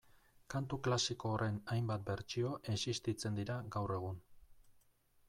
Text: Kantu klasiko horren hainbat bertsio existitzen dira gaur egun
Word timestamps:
Kantu 0.51 0.77
klasiko 0.85 1.33
horren 1.33 1.59
hainbat 1.75 2.07
bertsio 2.07 2.53
existitzen 2.75 3.39
dira 3.41 3.59
gaur 3.77 3.95
egun 3.99 4.19